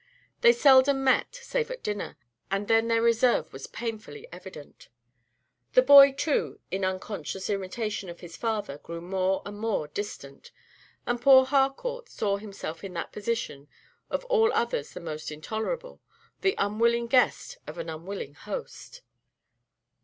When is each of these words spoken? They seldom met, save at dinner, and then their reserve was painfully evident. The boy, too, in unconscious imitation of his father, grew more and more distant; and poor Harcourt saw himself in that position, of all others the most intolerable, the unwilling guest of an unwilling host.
They 0.41 0.51
seldom 0.51 1.03
met, 1.03 1.35
save 1.43 1.69
at 1.69 1.83
dinner, 1.83 2.17
and 2.49 2.67
then 2.67 2.87
their 2.87 3.03
reserve 3.03 3.53
was 3.53 3.67
painfully 3.67 4.27
evident. 4.31 4.87
The 5.73 5.83
boy, 5.83 6.13
too, 6.13 6.59
in 6.71 6.83
unconscious 6.83 7.51
imitation 7.51 8.09
of 8.09 8.19
his 8.21 8.35
father, 8.35 8.79
grew 8.79 8.99
more 8.99 9.43
and 9.45 9.59
more 9.59 9.87
distant; 9.89 10.49
and 11.05 11.21
poor 11.21 11.45
Harcourt 11.45 12.09
saw 12.09 12.37
himself 12.37 12.83
in 12.83 12.93
that 12.93 13.11
position, 13.11 13.67
of 14.09 14.25
all 14.25 14.51
others 14.53 14.91
the 14.91 14.99
most 14.99 15.31
intolerable, 15.31 16.01
the 16.41 16.55
unwilling 16.57 17.05
guest 17.05 17.59
of 17.67 17.77
an 17.77 17.87
unwilling 17.87 18.33
host. 18.33 19.03